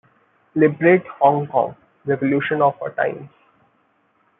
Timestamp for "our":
2.81-2.89